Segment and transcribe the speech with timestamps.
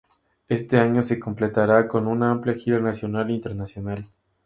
[0.47, 4.03] Este año se completará con una amplia gira nacional e internacional.